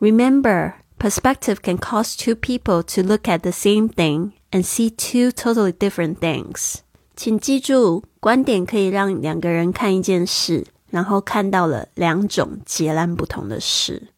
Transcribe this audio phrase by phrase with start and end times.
[0.00, 5.30] Remember, perspective can cause two people to look at the same thing and see two
[5.30, 6.76] totally different things.
[7.16, 14.08] 请记住，观点可以让两个人看一件事，然后看到了两种截然不同的事。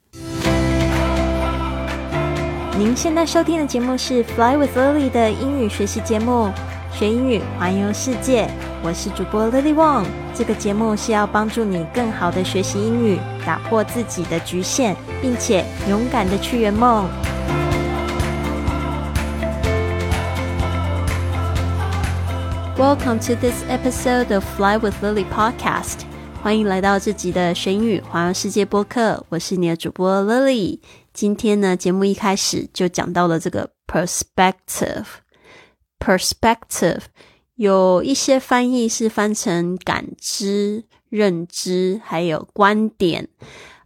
[2.79, 6.53] 您现在收听的节目是《Fly with Lily》的英语学习节目，
[6.94, 8.50] 学英语环游世界。
[8.84, 10.06] 我是主播 Lily Wong。
[10.36, 17.10] 这个节目是要帮助你更好的学习英语，打破自己的局限，并且勇敢的去圆梦。
[22.78, 26.02] Welcome to this episode of Fly with Lily podcast。
[26.44, 29.24] 欢迎来到这集的学英语环游世界播客。
[29.30, 30.80] 我是你的主播 Lily。
[31.14, 35.06] 今天呢，节目一开始就讲到了这个 perspective。
[36.04, 37.02] Perspective
[37.56, 43.30] 有一些翻译是翻成感知、认知，还有观点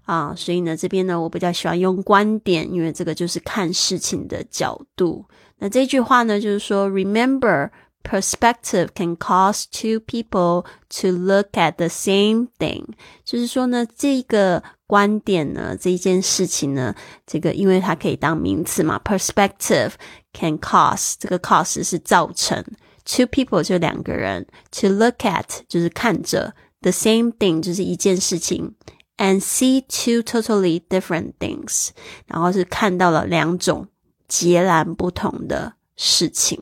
[0.05, 0.34] 啊。
[0.36, 5.26] 所以呢，这边呢，我比较喜欢用观点，因为这个就是看事情的角度。
[5.60, 7.70] 那这句话呢，就是说，Remember。
[8.07, 12.85] Perspective can cause two people to look at the same thing，
[13.24, 16.94] 就是说呢，这个观点呢，这件事情呢，
[17.26, 19.94] 这个因为它可以当名词嘛，perspective
[20.36, 22.64] can cause，这个 cause 是造成
[23.05, 28.76] ，two people 就两个人，to look at 就是看着，the same thing 就是一件事情
[29.18, 31.90] ，and see two totally different things，
[32.28, 33.88] 然后是看到了两种
[34.28, 36.62] 截然不同的事情。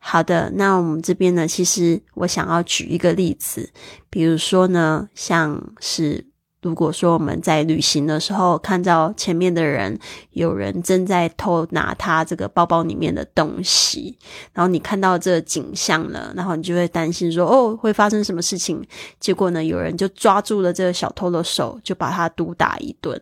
[0.00, 3.70] 好的，那我们这边呢，其实我想要举一个例子，
[4.08, 6.24] 比如说呢，像是
[6.60, 9.96] 如果说我们在旅行的时候看到前面的人
[10.30, 14.18] 有人正在偷拿他这个包包里面的东西，
[14.52, 18.82] 然后你看到这个景象了，然后你就会担心说，哦，会发生什么事情？
[19.20, 23.20] 结果呢，有人就抓住了这个小偷的手，就把他毒打一顿。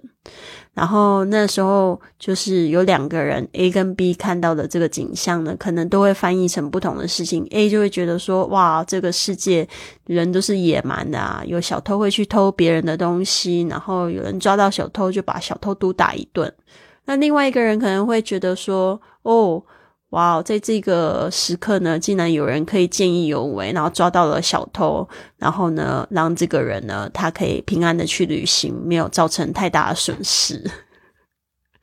[0.74, 7.46] 然后那时候就是有两个人 A 跟 B 看到的这个景象呢，可能都会翻译成不同的事情。
[7.50, 9.66] A 就会觉得说，哇，这个世界
[10.06, 16.52] 人都是野蛮的啊，有小偷会去偷别人的东西，然后有人抓到小偷就把小偷毒打一顿。
[17.06, 19.62] 那另外一个人可能会觉得说，哦。
[20.10, 25.06] 哇，在这个时刻呢，竟然有人可以见义勇为，然后抓到了小偷，
[25.36, 30.62] 然后呢，让这个人呢，他可以平安的去旅行，没有造成太大的损失。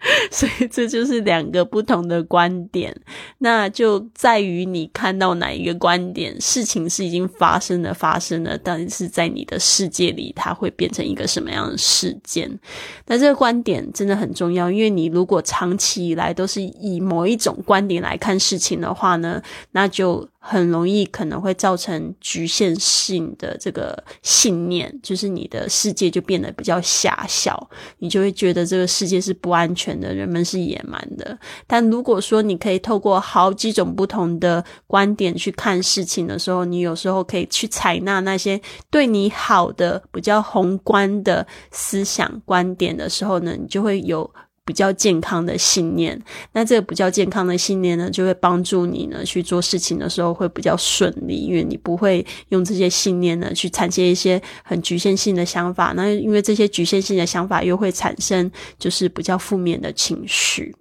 [0.31, 2.95] 所以这就是两个不同的观点，
[3.37, 12.59] 那就在于你看到哪一个观点，事情是已经发生了，发生了，但是在你的世界里，它会变成一个什么样的事件？
[13.07, 19.41] 那这个观点真的很重要，因为你如果长期以来都是以某一种观点来看事情的话呢，
[19.71, 20.27] 那就。
[20.45, 31.39] 很容易可能会造成局限性的这个信念，就是你的世界就变得比较狭小，你就会觉得这个世界是不安全的，人们是野蛮的。
[31.65, 38.59] 但如果说你可以透过好几种不同的观点去看事情的时候，你有时候可以去采纳那些
[38.91, 44.29] 对你好的、比较宏观的思想观点的时候呢，你就会有。
[44.65, 46.19] 比较健康的信念，
[46.53, 55.93] 那这个比较健康的信念呢，就会帮助你呢去做事情的时候会比较顺利，因为你不会用这些信念呢去产生一些很局限性的想法。
[55.95, 60.73] 那因为这些局限性的想法又会产生就是比较负面的情绪，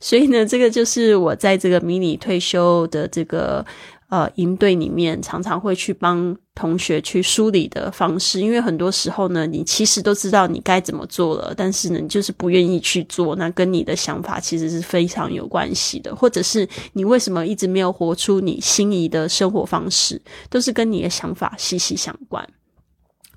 [0.00, 3.64] 所以呢，这个就是我在这个迷你退休的这个。
[4.10, 20.20] 呃，营队里面常常会去帮同学去梳理的方式，因为很多时候呢，你其实都知道你该怎么做了，但是呢，你就是不愿意去做，那跟你的想法其实是非常有关系的，或者是你为什么一直没有活出你心仪的生活方式，
[20.50, 22.44] 都是跟你的想法息息相关。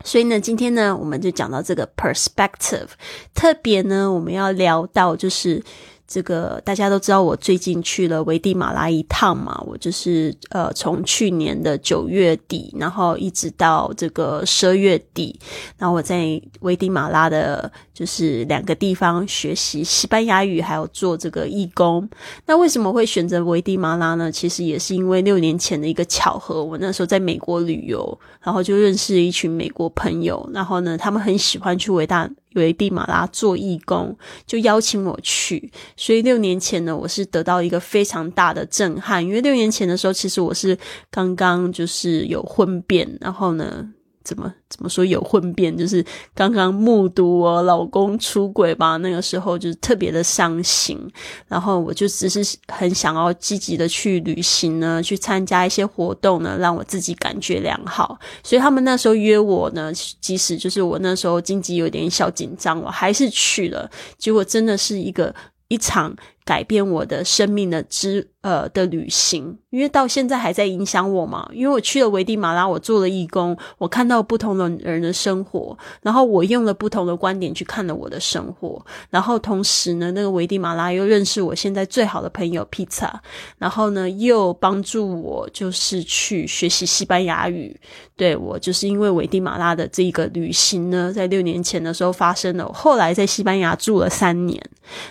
[0.03, 2.87] 所以呢，今天呢，我们就讲到这个 perspective，
[3.35, 5.63] 特别呢，我们要聊到就是。
[6.11, 15.39] 这个大家都知道，我最近去了危地马拉一趟嘛，我就是呃从去年的九月底，然后一直到这个十二月底，
[15.77, 22.09] 然后我在危地马拉的，就是两个地方学习西班牙语，还有做这个义工。
[22.45, 24.29] 那为什么会选择危地马拉呢？
[24.29, 32.29] 其实也是因为六年前的一个巧合，我那时候在美国旅游，然后就认识一群美国朋友，然后呢，他们很喜欢去维大。
[32.51, 34.15] 有一地马拉做义工，
[34.45, 35.71] 就邀请我去。
[35.95, 39.25] 所以六年前呢，我是得到一个非常大的震撼。
[39.25, 40.77] 因为六年前的时候，其实我是
[41.09, 43.87] 刚刚就是有婚变，然后呢，
[44.23, 50.99] 怎么怎么说有混变，就是刚刚目睹我老公出轨吧，那个时候就是特别的伤心，
[51.47, 58.19] 然后我就只是很想要积极的去旅行呢，去参加一些活动呢，让我自己感觉良好。
[58.43, 63.89] 所以他们那时候约我呢，即使就是我那时候经济有点小紧张，我还是去了。
[64.17, 65.33] 结果真的是一个
[65.71, 68.27] 一场改变我的生命的之。
[68.41, 71.47] 呃的旅行，因为到现在还在影响我嘛。
[71.53, 83.11] 因为我去了危地马拉，我做了义工，我看到不同的人的生活，然后我用了不同的观点去看了我的生活，然后同时呢，那个危地马拉又认识我现在最好的朋友 Pizza，
[83.59, 87.79] 然后呢又帮助我就是去学习西班牙语。
[88.15, 94.59] 对我就是因为危地马拉的这个旅行呢，在六年前的时候发生了，后来在西班牙住了三年，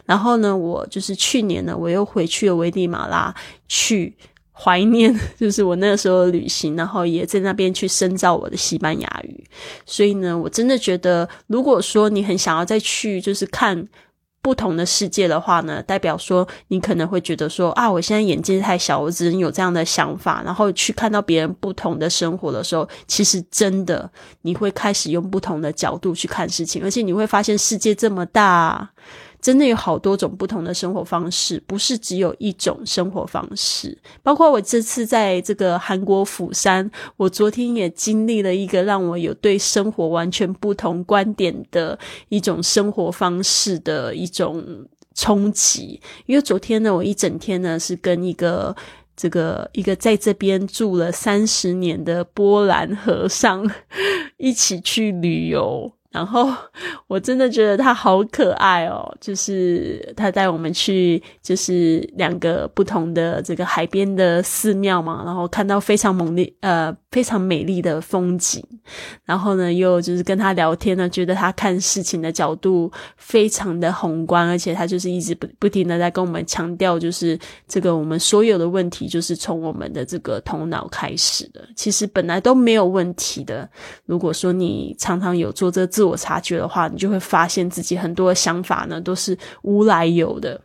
[0.05, 3.35] 然后呢，我就是去年呢，我又回去了危地马拉。
[3.73, 4.13] 去
[4.53, 9.45] 怀念， 就是我那个时候的旅行，然后也在那边去深造我的西班牙语。
[9.87, 13.87] 所以呢，我真的觉得，如果说你很想要再去，就是看
[14.43, 20.43] 不同的世界的话呢，代表说你可能会觉得说啊，我现在眼界太小，我只能有这样的想法。
[20.45, 24.11] 然后去看到别人不同的生活的时候，其实真的
[24.43, 28.91] 你会开始用不同的角度去看事情，而且你会发现世界这么大。
[29.41, 33.97] 真的有好多种不同的生活方式，不是只有一种生活方式。
[34.23, 41.99] 包括我这次在这个韩国釜山，我昨天也经历了一个让我有对生活完全不同观点的
[42.29, 46.01] 一种生活方式的一种冲击。
[46.27, 48.75] 因为昨天呢，我一整天呢是跟一个
[49.17, 53.71] 这个一个在这边住了三十年的波兰和尚
[54.37, 55.93] 一起去旅游。
[56.11, 56.49] 然后
[57.07, 68.65] 我真的觉得他好可爱哦，就是他带我们去，就是两个不同的这个海边的寺庙嘛，然后看到非常猛烈呃非常美丽的风景，
[69.25, 83.69] 然后呢又就是跟他聊天呢，觉得他看事情的角度非常的宏观，而且他就是一直不不停的在跟我们强调，就是这个我们所有的问题就是从我们的这个头脑开始的，其实本来都没有问题的。
[84.07, 85.91] 如果说你常常有做这。
[85.91, 90.61] 自我察觉的话，你就会发现自己很多想法呢都是无来由的。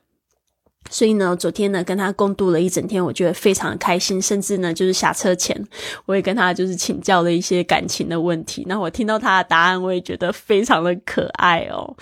[0.89, 4.21] 所以呢，昨天呢跟他共度了一整天，我觉得非常的开心。
[4.21, 5.59] 甚至呢，就是下车前，
[6.05, 8.63] 我也跟他就是请教了一些感情的问题。
[8.67, 11.95] 那我听到他的答案，我也觉得非常的可爱哦。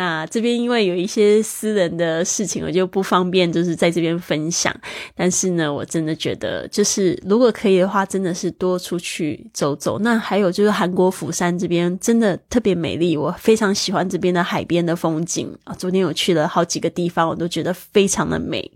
[0.00, 4.74] 那这边因为有一些私人的事情，我就不方便就是在这边分享。
[5.14, 9.98] 但是呢，我真的觉得，就是如果可以的话，真的是多出去走走。
[9.98, 15.74] 那还有就是韩国釜山这边真的特别美丽，我非常喜欢这边的海边的风景啊。
[15.74, 18.72] 昨天我去了好几个地方，我都觉得非常的美。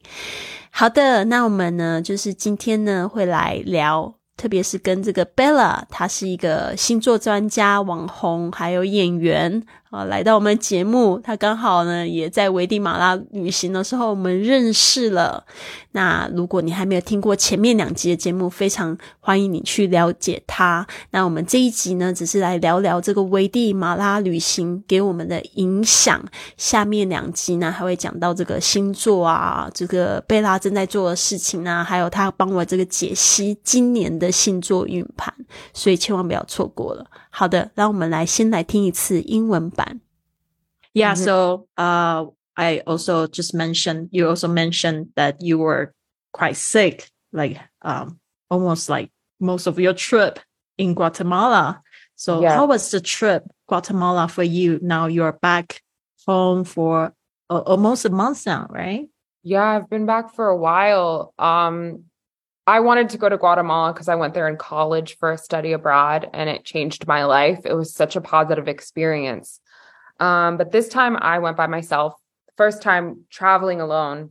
[0.69, 4.15] 好的，那我们呢，就是今天呢会来聊。
[4.37, 9.63] 特别是跟这个 Bella，她是一个星座专家、网红，还有演员
[9.95, 11.21] 啊，来到我们节目。
[11.23, 15.45] 他刚好呢也在危地马拉旅行的时候，我们认识了。
[15.93, 20.85] 那如果你还没有听过前面两集的节目，非常欢迎你去了解他。
[21.13, 26.21] 那我们这一集呢，只是来聊聊这个危地马拉旅行给我们的影响。
[26.57, 35.33] 下面两集呢，还会讲到这个星座啊，这个贝拉正在做的事情啊，还有他帮我这个解析今年的星座运盘，
[35.73, 37.07] 所以千万不要错过了。
[37.34, 40.02] 好的，让我们来先来听一次英文版。
[40.94, 42.32] Yeah, so uh.
[42.56, 45.94] I also just mentioned, you also mentioned that you were
[46.34, 48.20] quite sick, like um,
[48.50, 50.40] almost like most of your trip
[50.76, 51.82] in Guatemala.
[52.18, 52.58] So yeah.
[52.58, 54.78] how was the trip Guatemala for you?
[54.82, 55.82] Now you're back
[56.28, 57.14] home for
[57.50, 59.08] uh, almost a month now, right?
[59.42, 61.34] Yeah, I've been back for a while.
[61.40, 62.12] Um,
[62.67, 65.73] I wanted to go to Guatemala because I went there in college for a study
[65.73, 67.61] abroad and it changed my life.
[67.65, 69.61] It was such a positive experience.
[70.19, 72.15] Um, but this time I went by myself
[72.57, 74.31] first time traveling alone.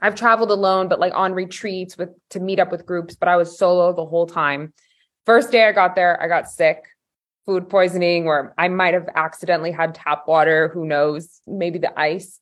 [0.00, 3.36] I've traveled alone, but like on retreats with to meet up with groups, but I
[3.36, 4.74] was solo the whole time.
[5.24, 6.84] First day I got there, I got sick,
[7.46, 10.68] food poisoning, or I might have accidentally had tap water.
[10.68, 11.40] Who knows?
[11.46, 12.40] Maybe the ice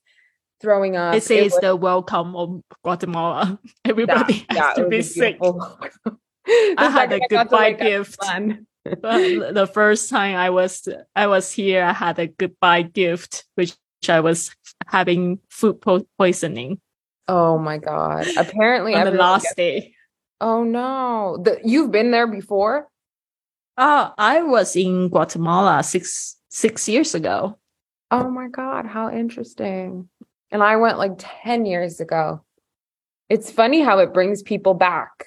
[0.64, 1.14] throwing up.
[1.14, 3.60] It says it was, the welcome of Guatemala.
[3.84, 5.38] Everybody yeah, has to be sick.
[6.46, 8.18] I had a goodbye gift.
[8.84, 13.76] the first time I was I was here, I had a goodbye gift, which
[14.08, 14.50] I was
[14.86, 16.80] having food po- poisoning.
[17.28, 18.26] Oh my god!
[18.36, 19.94] Apparently, on the last day.
[20.40, 21.38] Oh no!
[21.42, 22.88] The, you've been there before?
[23.76, 27.58] Uh, I was in Guatemala six six years ago.
[28.10, 28.86] Oh my god!
[28.86, 30.08] How interesting!
[30.54, 32.44] And I went like ten years ago.
[33.28, 35.26] It's funny how it brings people back.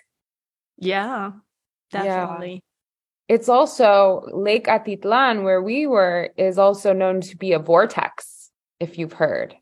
[0.77, 1.31] Yeah,
[1.91, 2.63] definitely.
[3.27, 8.97] it's also Lake Atitlan, where we were, is also known to be a vortex, if
[8.97, 9.53] you've heard.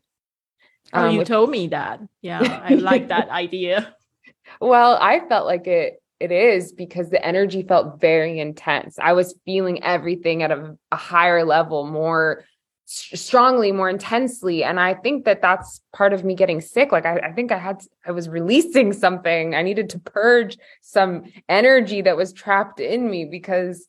[0.92, 1.98] Oh, Um, you which- told me that.
[2.22, 3.92] Yeah, I like that idea.
[4.60, 8.98] Well, I felt like it it is because the energy felt very intense.
[9.02, 12.44] I was feeling everything at a, a higher level, more
[12.86, 16.92] strongly, more intensely, and I think that that's part of me getting sick.
[16.92, 19.54] Like I, I think I had I was releasing something.
[19.54, 23.86] I needed to purge some energy that was trapped in me because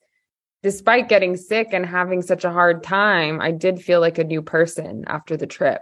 [0.64, 4.42] despite getting sick and having such a hard time, I did feel like a new
[4.42, 5.82] person after the trip.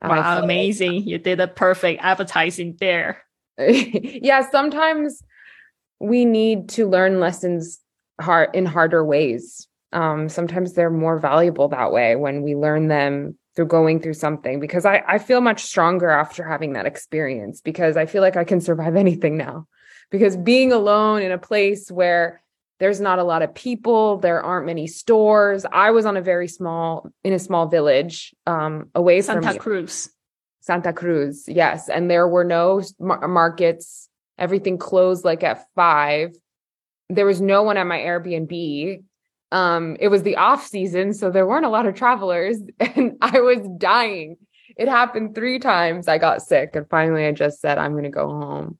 [0.00, 1.06] And Wow, felt like- amazing.
[1.06, 3.22] You did a perfect advertising there.
[3.58, 5.22] yeah, sometimes
[6.00, 7.78] we need to learn lessons
[8.20, 9.68] hard in harder ways.
[9.92, 14.60] Um, sometimes they're more valuable that way when we learn them through going through something
[14.60, 18.44] because I, I feel much stronger after having that experience because I feel like I
[18.44, 19.66] can survive anything now.
[20.10, 22.42] Because being alone in a place where
[22.78, 25.64] there's not a lot of people, there aren't many stores.
[25.70, 30.10] I was on a very small in a small village um away from Santa Cruz.
[30.60, 31.88] Santa Cruz, yes.
[31.88, 34.08] And there were no mar- markets.
[34.38, 36.34] Everything closed like at five.
[37.08, 39.02] There was no one at my Airbnb.
[39.52, 43.40] Um, it was the off season, so there weren't a lot of travelers, and I
[43.40, 44.38] was dying.
[44.76, 46.08] It happened three times.
[46.08, 48.78] I got sick, and finally, I just said, "I'm going to go home."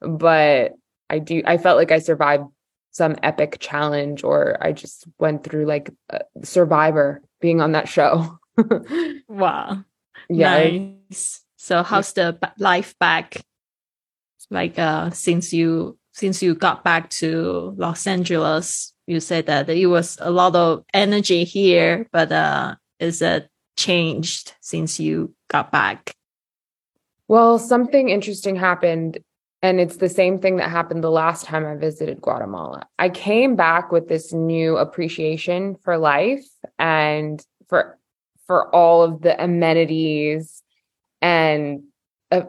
[0.00, 0.72] But
[1.08, 1.42] I do.
[1.46, 2.44] I felt like I survived
[2.90, 5.90] some epic challenge, or I just went through like
[6.42, 8.38] Survivor, being on that show.
[9.28, 9.84] Wow.
[10.28, 10.68] yeah,
[11.10, 11.42] Nice.
[11.56, 13.40] So how's the life back?
[14.50, 19.86] Like uh since you since you got back to Los Angeles, you said that it
[19.86, 26.14] was a lot of energy here, but uh is it changed since you got back?
[27.28, 29.18] Well, something interesting happened,
[29.62, 32.86] and it's the same thing that happened the last time I visited Guatemala.
[32.98, 36.46] I came back with this new appreciation for life
[36.78, 37.98] and for
[38.46, 40.62] for all of the amenities
[41.20, 41.82] and
[42.30, 42.42] uh,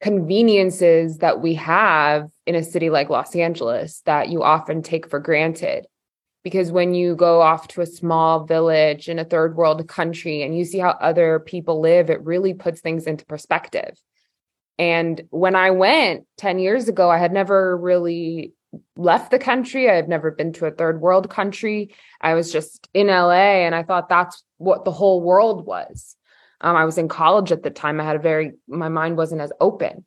[0.00, 5.18] conveniences that we have in a city like Los Angeles that you often take for
[5.18, 5.86] granted.
[6.42, 10.56] Because when you go off to a small village in a third world country and
[10.56, 13.98] you see how other people live, it really puts things into perspective.
[14.78, 18.52] And when I went 10 years ago, I had never really
[18.96, 19.88] left the country.
[19.88, 21.94] I had never been to a third world country.
[22.20, 26.16] I was just in LA and I thought that's what the whole world was.
[26.60, 28.00] Um, I was in college at the time.
[28.00, 30.04] I had a very, my mind wasn't as open.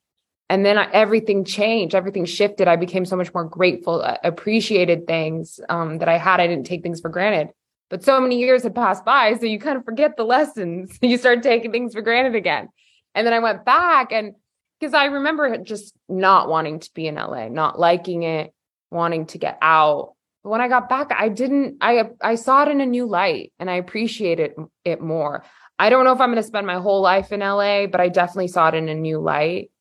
[0.50, 2.68] And then I, everything changed, everything shifted.
[2.68, 6.40] I became so much more grateful, uh, appreciated things um, that I had.
[6.40, 7.50] I didn't take things for granted.
[7.90, 9.36] But so many years had passed by.
[9.36, 10.98] So you kind of forget the lessons.
[11.02, 12.70] you start taking things for granted again.
[13.14, 14.34] And then I went back and
[14.80, 18.54] because I remember just not wanting to be in LA, not liking it,
[18.92, 20.14] wanting to get out.
[20.44, 23.54] But when I got back, I didn't, I, I saw it in a new light
[23.60, 24.54] and I appreciated
[24.86, 25.44] it more.
[25.80, 28.10] I don't know if I'm going to spend my whole life in LA, but I
[28.10, 29.72] definitely saw it in a new light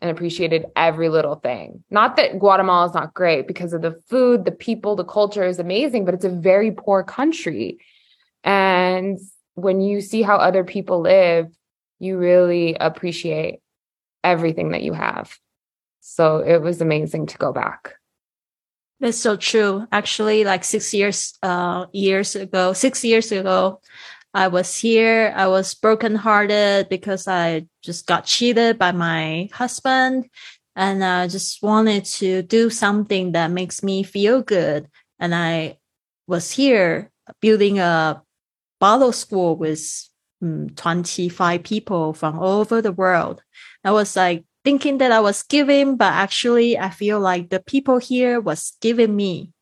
[0.00, 1.82] and appreciated every little thing.
[1.90, 5.58] Not that Guatemala is not great because of the food, the people, the culture is
[5.58, 7.78] amazing, but it's a very poor country.
[8.44, 9.18] And
[9.54, 11.48] when you see how other people live,
[11.98, 13.58] you really appreciate
[14.22, 15.36] everything that you have.
[16.00, 17.94] So it was amazing to go back.
[19.00, 19.86] That's so true.
[19.92, 23.80] Actually, like six years, uh, years ago, six years ago,
[24.34, 25.32] I was here.
[25.34, 30.28] I was brokenhearted because I just got cheated by my husband
[30.76, 34.88] and I just wanted to do something that makes me feel good.
[35.18, 35.78] And I
[36.26, 38.22] was here building a
[38.78, 40.08] bottle school with
[40.42, 43.42] um, 25 people from all over the world.
[43.82, 47.98] I was like thinking that I was giving, but actually I feel like the people
[47.98, 49.52] here was giving me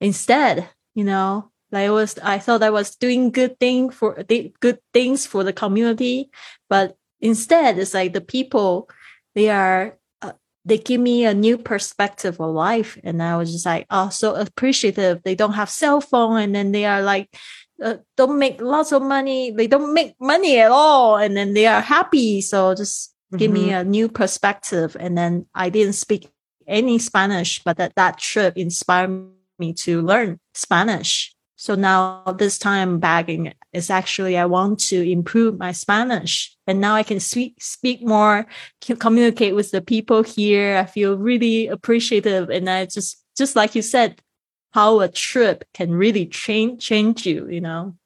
[0.00, 4.22] instead, you know, like it was, I thought I was doing good thing for
[4.60, 6.30] good things for the community,
[6.68, 8.88] but instead it's like the people,
[9.34, 10.32] they are, uh,
[10.64, 12.98] they give me a new perspective of life.
[13.04, 15.22] And I was just like, oh, so appreciative.
[15.22, 17.36] They don't have cell phone and then they are like,
[17.82, 19.50] uh, don't make lots of money.
[19.50, 21.16] They don't make money at all.
[21.16, 22.40] And then they are happy.
[22.40, 24.96] So just give me a new perspective.
[24.98, 26.28] And then I didn't speak
[26.66, 31.34] any Spanish, but that, that trip inspired me to learn Spanish.
[31.60, 36.80] So now this time back in is actually I want to improve my Spanish and
[36.80, 38.46] now I can speak speak more,
[38.80, 40.76] communicate with the people here.
[40.76, 44.22] I feel really appreciative and I just just like you said,
[44.70, 47.96] how a trip can really change change you, you know.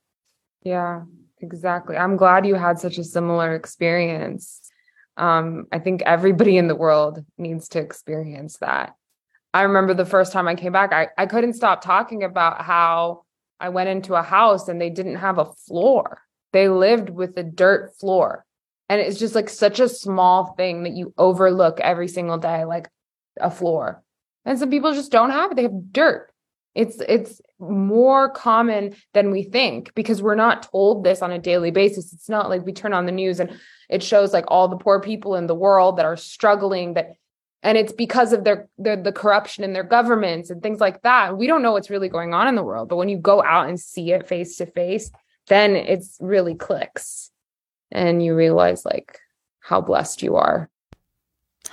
[0.62, 1.02] Yeah,
[1.42, 1.98] exactly.
[1.98, 4.62] I'm glad you had such a similar experience.
[5.18, 8.94] Um, I think everybody in the world needs to experience that.
[9.52, 13.24] I remember the first time I came back, I, I couldn't stop talking about how
[13.62, 16.20] I went into a house and they didn't have a floor.
[16.52, 18.44] They lived with a dirt floor.
[18.88, 22.88] And it's just like such a small thing that you overlook every single day, like
[23.40, 24.02] a floor.
[24.44, 25.54] And some people just don't have it.
[25.54, 26.30] They have dirt.
[26.74, 31.70] It's it's more common than we think because we're not told this on a daily
[31.70, 32.12] basis.
[32.12, 35.00] It's not like we turn on the news and it shows like all the poor
[35.00, 37.12] people in the world that are struggling that
[37.62, 41.36] and it's because of their, their the corruption in their governments and things like that.
[41.36, 43.68] We don't know what's really going on in the world, but when you go out
[43.68, 45.10] and see it face to face,
[45.46, 47.30] then it's really clicks
[47.90, 49.18] and you realize like
[49.60, 50.68] how blessed you are.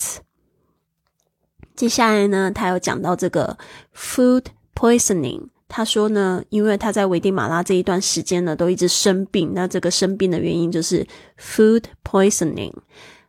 [1.76, 3.58] 接下来呢，他有讲到这个
[3.94, 4.44] food
[4.74, 5.48] poisoning。
[5.68, 9.52] 他说呢，因为他在危地马拉这一段时间呢，都一直生病。
[9.54, 11.06] 那这个生病的原因就是
[11.38, 12.72] food poisoning。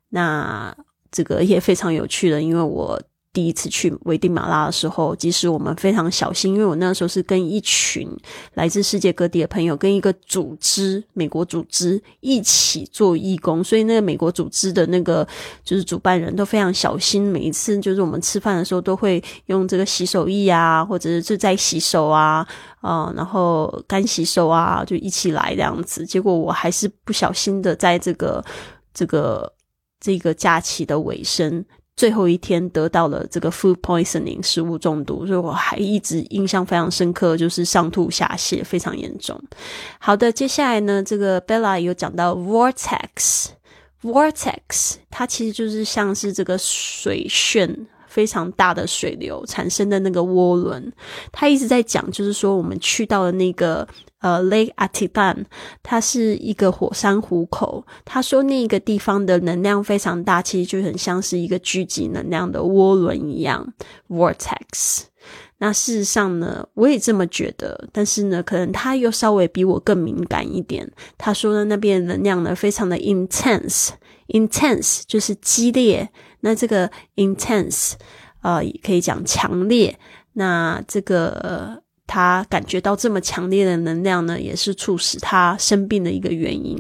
[0.08, 0.74] 那
[1.12, 3.02] 这个也非常有趣的，因为我。
[3.32, 8.10] 第一次去危地马拉的时候，即使我们非常小心，因为我那时候是跟一群
[8.56, 15.26] 来自世界各地的朋友，跟一个组织——美国组织一起做义工，所以那个美国组织的那个
[15.64, 22.46] 就是主办人都非常小心，每一次就是我们吃饭的时候都会用这个洗手液啊，或者是在洗手啊，
[22.82, 26.04] 啊，然后干洗手啊，就一起来这样子。
[26.04, 28.44] 结果我还是不小心的，在这个
[28.92, 29.54] 这个
[30.00, 31.64] 这个假期的尾声。
[32.00, 39.38] 最后一天得到了这个 food poisoning 食物中毒，所以我还一直印象非常深刻，就是上吐下泻非常严重。
[40.00, 50.94] 好的，接下来呢，这个 Bella 有讲到 vortex，vortex 它其实就是像是这个水旋非常大的水流产生的那个涡轮，
[51.34, 53.86] 他一直在讲，就是说我们去到了那个。
[54.20, 55.46] 呃，lake Atitban，
[55.82, 57.86] 它是一个火山湖口。
[58.04, 63.74] 他说那个地方的能量非常大，其实就很像是一个聚集能量的涡轮一样
[64.10, 65.04] ，vortex。
[65.60, 67.88] 那事实上呢，我也这么觉得。
[67.94, 70.92] 但是呢，可能他又稍微比我更敏感一点。
[71.18, 76.10] 他说的那边能量呢，非常的 intense，intense 就是激烈。
[76.42, 77.94] 那这个 intense，
[78.42, 79.98] 呃，也可以讲强烈。
[80.34, 81.84] 那这个。
[82.10, 86.76] 他感觉到这么强烈的能量呢，也是促使他生病的一个原因。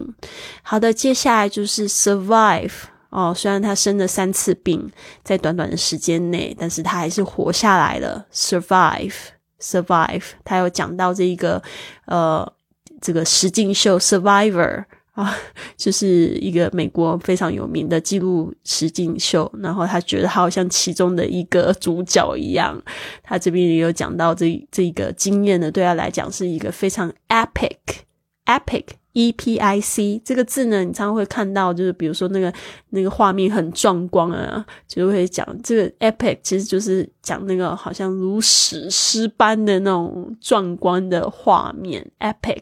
[0.63, 2.71] 好的，接下来就是 survive
[3.11, 4.91] 哦，虽然他生了三次病，
[5.23, 8.25] 在短短的时间内，但是他还是活下来了。
[8.33, 11.61] survive，survive，他有讲到这一个
[12.07, 12.51] 呃，
[12.99, 14.85] 这个实境秀 survivor。
[15.19, 15.35] 啊，
[15.75, 22.81] 就是一个美国非常有名的记录实境秀，然后他觉得他好像其中的一个主角一样。
[23.21, 32.53] 他这边也有讲到这这个经验呢，对他来讲是一个非常 epic，epic，e p i c 这个字呢，你常常会看到，就是比如说那个
[32.91, 42.61] 那个画面很壮观啊，就会讲这个 epic，其实就是讲那个好像如史诗般的那种壮观的画面，epic。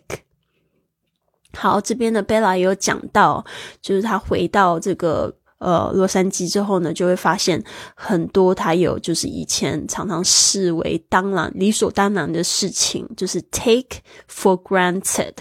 [1.53, 3.43] 好，这边的贝拉也有讲到，
[3.81, 7.63] 就是他回到这个呃洛杉矶之后呢，就会发现
[7.95, 15.33] 很多他有就是以前常常视为当然理所当然的事情，就是 take for granted。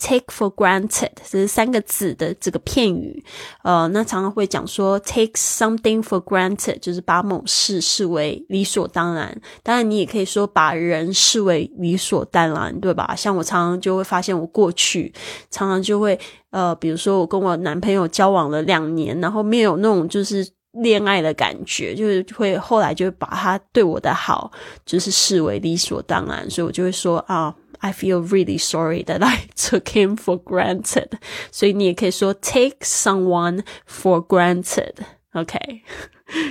[0.00, 3.22] Take for granted，这是三个字的这个片语。
[3.62, 9.40] 呃，那常常会讲说 take something for granted，就是把某事视为理所当然。
[9.62, 13.14] 当然，你也可以说把人视为理所当然，对吧？
[13.14, 15.12] 像我常常就会发现，我过去
[15.50, 16.18] 常常就会
[16.50, 20.48] 呃，比如说我跟我男朋友交往了两年，然后没有那种就是。
[20.72, 24.50] 恋爱的感觉，就是会后来就会把他对我的好，
[24.86, 31.10] 就是视为理所当然，所以我就会说啊，I feel really sorry that I took him for granted。
[31.50, 34.94] 所以你也可以说 take someone for granted。
[35.32, 35.82] OK，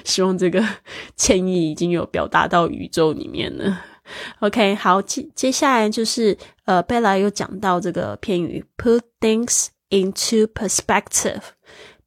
[0.04, 0.66] 希望这个
[1.16, 3.82] 歉意已经有表达到宇宙里面了。
[4.40, 11.42] OK，好，接接下来就是呃，贝拉又讲到这个片语 put things into perspective。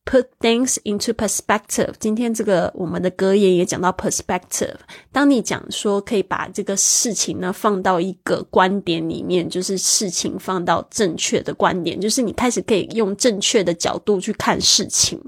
[0.04, 1.94] Put things into perspective。
[2.00, 4.74] 今天这个我们的格言也讲到 perspective。
[5.12, 15.22] 当你讲说可以把这个事情呢放到一个观点里面，就是事情放到正确的观点，就是你开始可以用正确的角度去看事情。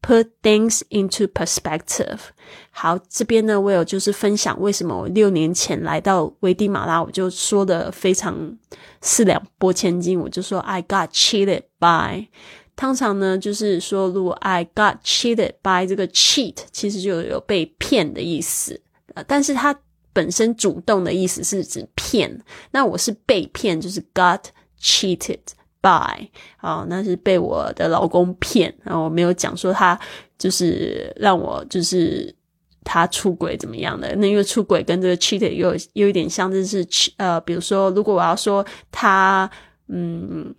[0.00, 2.18] Put things into perspective。
[2.70, 8.56] 好，这边呢我有就是分享为什么我六年前来到危地马拉，我就说的非常
[9.00, 12.28] 四两拨千斤，我就说 I got cheated by。
[12.82, 18.80] 通常呢，就是说，如果 I got cheated by 这个 cheat，其实就有被骗的意思。
[19.14, 19.72] 呃但是它
[20.12, 22.42] 本身主动的意思是指骗。
[22.72, 24.40] 那我是被骗，就是 got
[24.80, 25.38] cheated
[25.80, 26.28] by。
[26.60, 28.74] 哦，那是被我的老公骗。
[28.82, 29.96] 然后我没有讲说他
[30.36, 32.34] 就是让我就是
[32.82, 34.12] 他出轨怎么样的。
[34.16, 36.84] 那因为出轨跟这个 cheat 又有有一点像，就是
[37.16, 39.48] 呃，比如说，如果我要说他，
[39.86, 40.52] 嗯。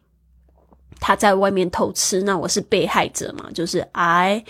[1.03, 3.51] 他在外面偷吃，那我是被害者嘛？
[3.53, 4.45] 就是 I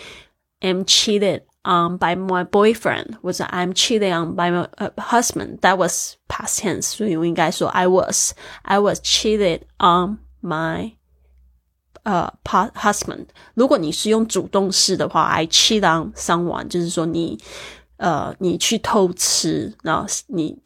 [0.60, 4.66] am cheated on by my boyfriend，或者 I'm cheated on by my
[4.96, 10.92] husband。That was past tense，所以我应该说 I was I was cheated on my
[12.04, 13.26] 呃 husband。
[13.54, 17.38] 如果你是用主动式的话，I cheat on someone，就是说你
[17.98, 20.58] 呃你去偷吃，然后你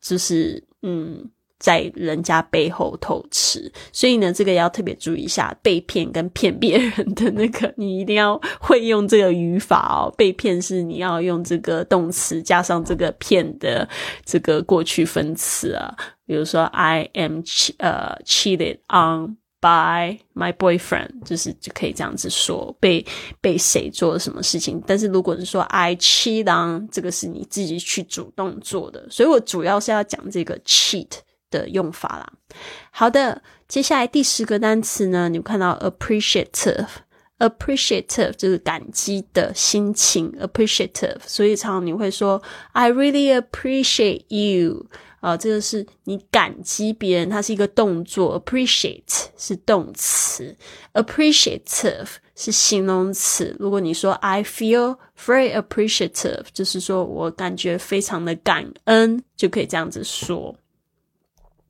[0.00, 1.30] 就是嗯。
[1.63, 10.13] 在人家背后偷吃，所以呢，这个要特别注意一下，被骗跟骗别人的那个，你一定要会用这个语法哦。
[10.19, 13.87] 被骗是你要用这个动词加上这个骗的
[14.25, 15.95] 这个过去分词啊，
[16.25, 17.41] 比如说 I am
[17.77, 23.05] 呃 cheated on by my boyfriend，就是就可以这样子说，被
[23.39, 24.83] 被谁做了什么事情。
[24.85, 31.07] 但是如果是说 I cheat on，这个是你自己去主动做的，所以我主要是要讲这个 cheat。
[31.59, 32.33] 的用法啦。
[32.91, 41.19] 好的，接下来第十个单词呢，你看到 appreciative，appreciative 就是感激的心情，appreciative。
[41.25, 44.87] 所以常常你会说 I really appreciate you
[45.21, 50.57] 啊，这个是你感激别人，它是一个动作，appreciate 是动词
[50.93, 53.55] ，appreciative 是形容词。
[53.57, 60.53] 如果你说 I feel very appreciative，就是说我感觉非常的感恩，就可以这样子说。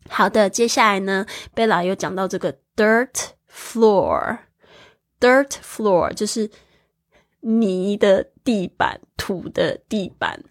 [0.10, 3.10] 好的，接下来呢，贝拉又讲到这个 dirt
[3.52, 6.50] floor，dirt floor 就是
[7.42, 10.44] 泥的地板、土的地板。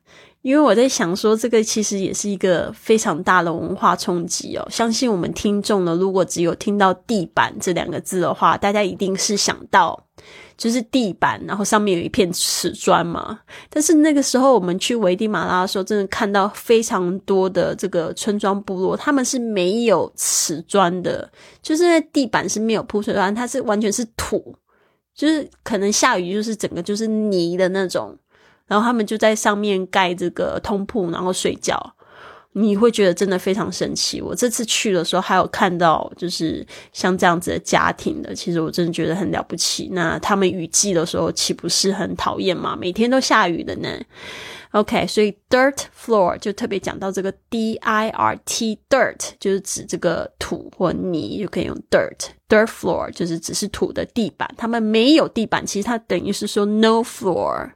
[0.42, 4.66] 因为我在想说，这个其实也是一个非常大的文化冲击哦。
[4.68, 10.08] 相信我们听众呢，如果只有听到“地板”这两个字的话，大家一定是想到。
[10.56, 13.40] 就是地板，然后上面有一片瓷砖嘛。
[13.68, 24.54] 但是那个时候我们去危地马拉的时候，真的看到非常多的这个村庄部落，他们是没有瓷砖的，就是那地板是没有铺瓷砖，它是完全是土，
[25.14, 28.16] 就是可能下雨就是整个就是泥的那种，
[28.66, 31.94] 然后他们就在上面盖这个通铺，然后睡觉。
[32.52, 34.20] 你会觉得真的非常神奇。
[34.20, 39.88] 我这次去的时候，还有看到就是像这样子的家庭的，其实我真的觉得很了不起。
[39.92, 42.76] 那他们雨季的时候，岂不是很讨厌吗？
[42.78, 43.88] 每天都下雨的呢。
[44.72, 52.30] OK，所以 dirt floor 就特别讲到这个 D I R T，dirt 就是指这个土或泥，就可以用 dirt。
[52.48, 57.70] dirt floor 就是只是土的地板，他们没有地板，其实它等于是说 no floor。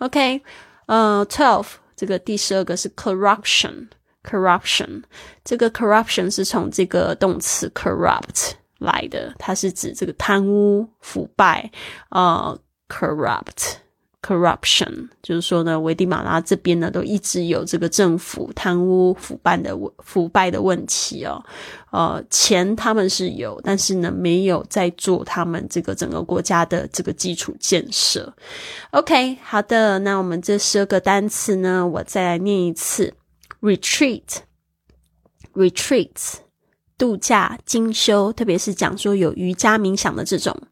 [0.00, 0.42] OK，
[0.86, 1.66] 呃，twelve
[1.96, 3.88] 这个第十二个是 corruption。
[4.22, 5.02] corruption，
[5.44, 11.70] 这个 corruption 是从这个动词 corrupt 来的，它是指这个贪污腐败
[12.08, 12.56] 啊。
[12.88, 13.76] corrupt
[14.20, 21.42] corruption 就是说呢，危地马拉这边呢都一直有这个政府贪污腐败的腐败的问题哦。
[21.90, 28.30] 呃，钱他们是有，但是呢没有在做他们这个整个国家的这个基础建设。
[28.90, 33.14] OK，好的，那我们这十二个单词呢，我再来念一次。
[33.61, 34.37] retreat,
[35.53, 36.37] retreats，
[36.97, 40.67] 度假、精修，特别是讲说有瑜伽冥想的这种。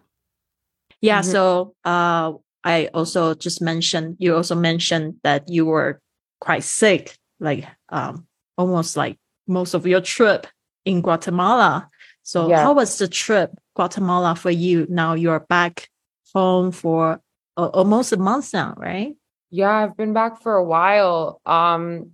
[1.00, 6.00] Yeah, so uh, I also just mentioned you also mentioned that you were
[6.38, 10.46] quite sick, like um, almost like most of your trip
[10.85, 11.89] in Guatemala.
[12.23, 12.63] So Yeah.
[12.63, 14.85] how was the trip Guatemala for you?
[14.89, 15.89] Now you're back
[16.33, 17.19] home for
[17.57, 19.15] uh, almost a month now, right?
[19.49, 21.41] Yeah, I've been back for a while.
[21.45, 22.11] Um,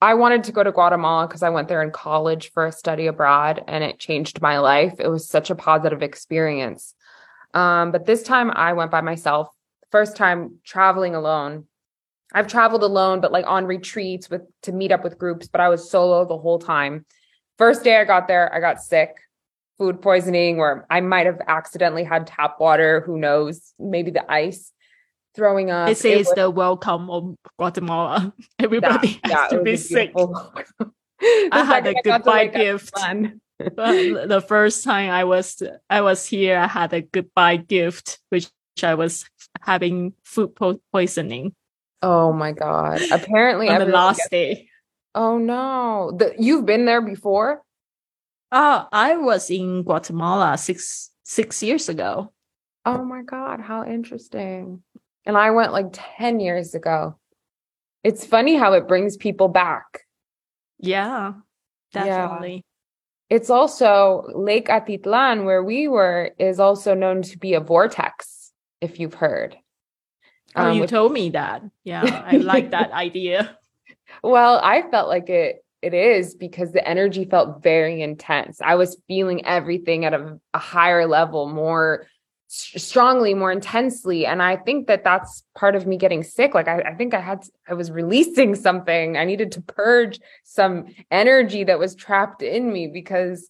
[0.00, 3.06] I wanted to go to Guatemala because I went there in college for a study
[3.06, 4.94] abroad and it changed my life.
[4.98, 6.94] It was such a positive experience.
[7.54, 9.48] Um, but this time I went by myself.
[9.92, 11.66] First time traveling alone.
[12.34, 15.68] I've traveled alone, but like on retreats with to meet up with groups, but I
[15.68, 17.04] was solo the whole time.
[17.62, 19.14] First day I got there, I got sick,
[19.78, 23.02] food poisoning, or I might have accidentally had tap water.
[23.06, 23.72] Who knows?
[23.78, 24.72] Maybe the ice,
[25.36, 25.86] throwing up.
[25.86, 28.34] This is was- the welcome of Guatemala.
[28.58, 30.12] Everybody that- has yeah, to be sick.
[31.22, 32.94] I had a goodbye gift.
[33.60, 38.50] the first time I was I was here, I had a goodbye gift, which
[38.82, 39.24] I was
[39.60, 41.54] having food po- poisoning
[42.02, 43.00] Oh my god!
[43.12, 44.68] Apparently, on the last gets- day.
[45.14, 46.12] Oh no!
[46.16, 47.62] The, you've been there before?
[48.50, 52.32] Oh, I was in Guatemala six six years ago.
[52.84, 53.60] Oh my god!
[53.60, 54.82] How interesting.
[55.24, 57.16] And I went like ten years ago.
[58.02, 60.00] It's funny how it brings people back.
[60.80, 61.34] Yeah,
[61.94, 62.04] Yeah.
[62.04, 62.64] definitely.
[63.30, 68.50] It's also Lake Atitlan, where we were, is also known to be a vortex.
[68.80, 69.56] If you've heard.
[70.56, 71.62] Oh, Um, you which- told me that.
[71.84, 73.56] Yeah, I like that idea.
[74.22, 78.60] Well, I felt like it it is because the energy felt very intense.
[78.62, 82.06] I was feeling everything at a, a higher level, more
[82.46, 86.54] strongly, more intensely, and I think that that's part of me getting sick.
[86.54, 89.16] Like I, I think I had I was releasing something.
[89.16, 93.48] I needed to purge some energy that was trapped in me because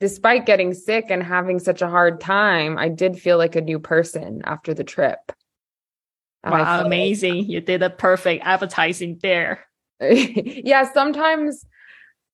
[0.00, 3.80] despite getting sick and having such a hard time, I did feel like a new
[3.80, 5.18] person after the trip.
[6.44, 7.50] Wow, felt like- amazing!
[7.50, 9.67] You did a perfect advertising there.
[10.64, 11.64] yeah, sometimes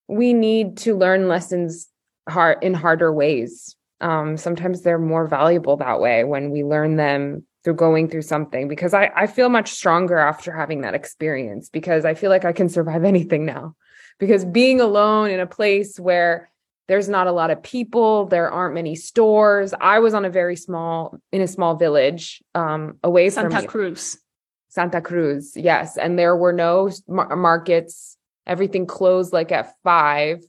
[0.09, 1.89] we need to learn lessons
[2.29, 3.77] hard in harder ways.
[4.01, 8.69] Um, sometimes they're more valuable that way when we learn them through going through something
[8.69, 12.53] because I, I feel much stronger after having that experience because I feel like I
[12.53, 13.75] can survive anything now.
[14.21, 16.51] Because being alone in a place where
[16.87, 19.75] there's not a lot of people, there aren't many stores.
[19.81, 24.19] I was on a very small in a small village um away from Santa Cruz.
[24.75, 25.97] Santa Cruz, yes.
[25.97, 28.17] And there were no mar- markets.
[28.45, 30.43] Everything closed like at five.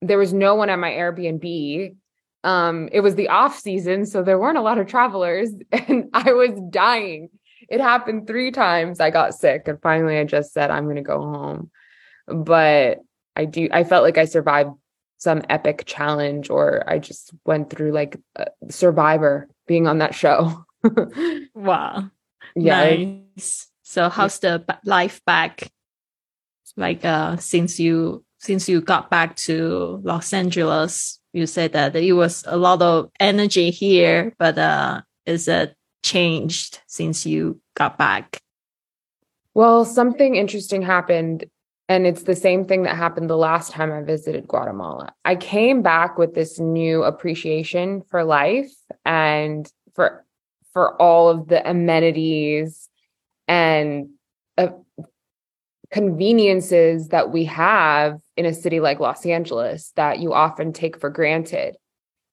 [0.00, 1.96] There was no one at my Airbnb.
[2.44, 6.32] Um, it was the off season, so there weren't a lot of travelers, and I
[6.34, 7.30] was dying.
[7.68, 9.00] It happened three times.
[9.00, 11.70] I got sick, and finally, I just said, "I'm going to go home."
[12.28, 13.00] But
[13.34, 13.68] I do.
[13.72, 14.70] I felt like I survived
[15.16, 18.16] some epic challenge, or I just went through like
[18.70, 20.64] Survivor, being on that show.
[21.54, 22.08] Wow.
[22.54, 23.68] yeah, it- nice.
[23.82, 25.70] So how's the life back?
[26.76, 32.12] Like uh since you since you got back to Los Angeles, you said that it
[32.12, 38.40] was a lot of energy here, but uh is it changed since you got back?
[39.54, 41.46] Well, something interesting happened,
[41.88, 45.12] and it's the same thing that happened the last time I visited Guatemala.
[45.24, 48.72] I came back with this new appreciation for life
[49.04, 50.24] and for
[50.72, 52.87] for all of the amenities
[53.48, 54.10] and
[54.56, 54.68] uh,
[55.90, 61.10] conveniences that we have in a city like Los Angeles that you often take for
[61.10, 61.76] granted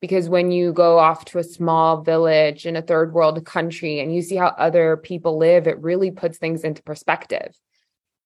[0.01, 4.13] because when you go off to a small village in a third world country and
[4.13, 7.57] you see how other people live, it really puts things into perspective.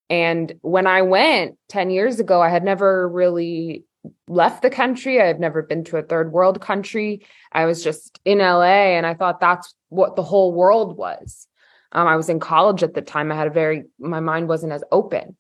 [0.10, 3.86] And when I went 10 years ago, I had never really
[4.28, 5.22] left the country.
[5.22, 7.26] I had never been to a third world country.
[7.52, 11.48] I was just in LA and I thought that's what the whole world was.
[11.92, 13.32] Um, I was in college at the time.
[13.32, 15.36] I had a very, my mind wasn't as open.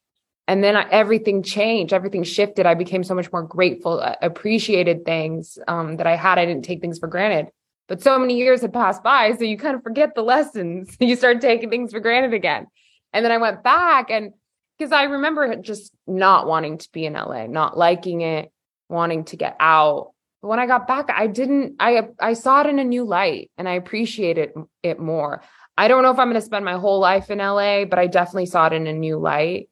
[0.48, 2.66] And then I, everything changed, everything shifted.
[2.66, 6.40] I became so much more grateful, uh, appreciated things um, that I had.
[6.40, 7.52] I didn't take things for granted.
[7.88, 9.34] But so many years had passed by.
[9.34, 10.96] So you kind of forget the lessons.
[11.00, 12.66] you start taking things for granted again.
[13.14, 14.34] And then I went back and
[14.78, 18.52] because I remember just not wanting to be in LA, not liking it,
[18.88, 20.14] wanting to get out.
[20.42, 23.52] But when I got back, I didn't, I, I saw it in a new light
[23.58, 25.44] and I appreciated it more.
[25.80, 28.08] I don't know if I'm going to spend my whole life in LA, but I
[28.08, 29.70] definitely saw it in a new light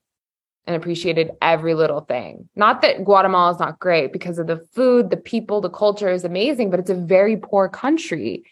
[0.66, 2.48] and appreciated every little thing.
[2.56, 6.24] Not that Guatemala is not great because of the food, the people, the culture is
[6.24, 8.46] amazing, but it's a very poor country.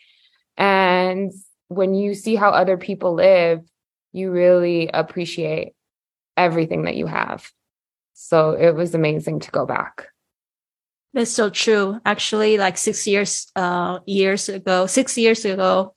[0.58, 1.32] And
[1.70, 3.62] when you see how other people live,
[4.12, 5.72] you really appreciate
[6.36, 7.50] everything that you have.
[8.12, 10.10] So it was amazing to go back.
[11.14, 12.02] That's so true.
[12.06, 15.94] Actually, like six years, uh, years ago, six years ago,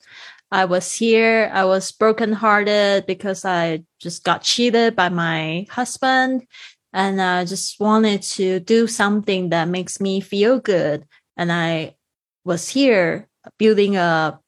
[0.51, 1.51] I was here.
[1.53, 6.47] I was brokenhearted because I just got cheated by my husband
[6.91, 11.05] and I just wanted to do something that makes me feel good.
[11.37, 11.95] And I
[12.43, 13.27] was here
[13.59, 14.39] building a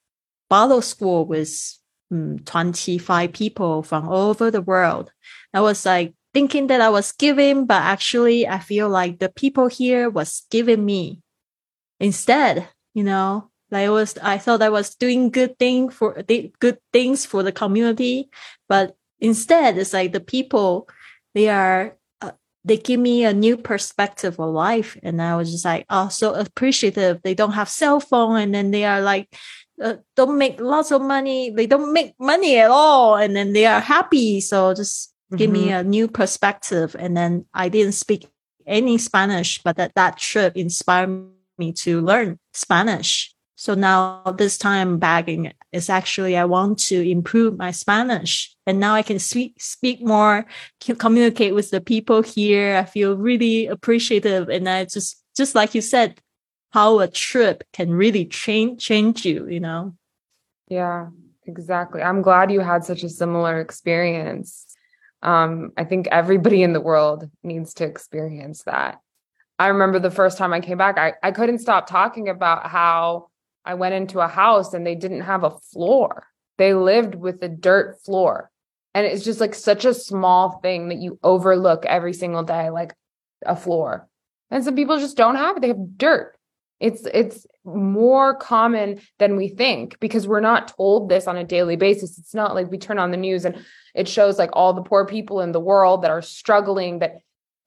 [0.49, 1.77] bottle school with
[2.11, 5.11] um, 25 people from all over the world.
[5.53, 9.67] I was like thinking that I was giving, but actually I feel like the people
[9.67, 11.21] here was giving me
[11.99, 16.21] instead, you know, I was, I thought I was doing good thing for
[16.59, 18.29] good things for the community,
[18.67, 20.89] but instead it's like the people,
[21.33, 22.31] they are, uh,
[22.65, 24.97] they give me a new perspective of life.
[25.03, 27.21] And I was just like, oh, so appreciative.
[27.23, 29.33] They don't have cell phone and then they are like,
[29.81, 31.49] uh, don't make lots of money.
[31.49, 33.15] They don't make money at all.
[33.15, 34.41] And then they are happy.
[34.41, 35.65] So just give mm-hmm.
[35.65, 36.95] me a new perspective.
[36.99, 38.27] And then I didn't speak
[38.67, 43.33] any Spanish, but that, that trip inspired me to learn Spanish.
[43.61, 45.29] So now this time back
[45.71, 50.47] is actually I want to improve my Spanish and now I can speak, speak more,
[50.97, 52.75] communicate with the people here.
[52.75, 54.49] I feel really appreciative.
[54.49, 56.19] And I just, just like you said,
[56.71, 59.93] how a trip can really change, change you, you know?
[60.67, 61.09] Yeah,
[61.45, 62.01] exactly.
[62.01, 64.65] I'm glad you had such a similar experience
[65.21, 68.99] um, I think everybody in the world needs to experience that.
[69.59, 73.27] I remember the first time I came back, I, I couldn't stop talking about how
[73.65, 76.27] I went into a house and they didn't have a floor.
[76.57, 78.51] They lived with a dirt floor.
[78.93, 82.93] And it's just like such a small thing that you overlook every single day, like
[83.45, 84.07] a floor.
[84.49, 85.61] And some people just don't have it.
[85.61, 86.35] They have dirt.
[86.81, 91.75] It's it's more common than we think because we're not told this on a daily
[91.75, 92.17] basis.
[92.17, 95.05] It's not like we turn on the news and it shows like all the poor
[95.05, 97.17] people in the world that are struggling that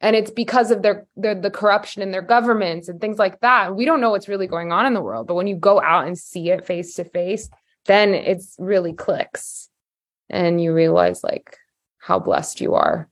[0.05, 3.75] and it's because of their, their the corruption in their governments and things like that.
[3.75, 6.07] We don't know what's really going on in the world, but when you go out
[6.07, 7.49] and see it face to face,
[7.87, 9.71] then it's really clicks
[10.29, 11.57] and you realize like
[11.97, 13.09] how blessed you are.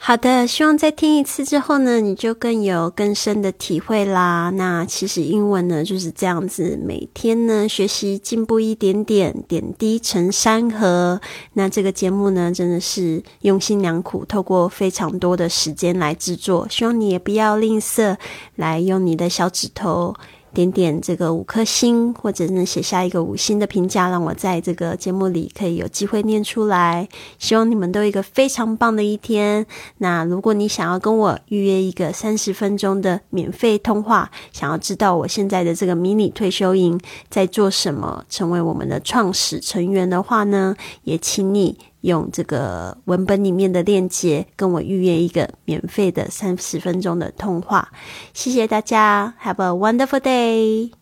[0.00, 4.48] 好的，希望在听一次之后呢，你就更有更深的体会啦。
[4.54, 11.20] 那其实英文呢就是这样子，每天呢学习进步一点点，点滴成山河。
[11.54, 18.16] 那这个节目呢真的是用心良苦，透过非常多的时间来制作，希望你也不要吝啬，
[18.54, 20.14] 来用你的小指头。
[20.58, 27.08] 点点这个五颗星，或者呢写下一个五星的评价，让我在这个节目里可以有机会念出来。
[27.38, 29.64] 希望你们都有一个非常棒的一天。
[29.98, 41.78] 那如果你想要跟我预约一个三十分钟的免费通话，想要知道我现在的这个迷你退休营在做什么，成为我们的创始成员的话呢，也请你。
[42.02, 47.88] 用这个文本里面的链接跟我预约一个免费的三十分钟的通话，
[48.32, 50.97] 谢谢大家，Have a wonderful day。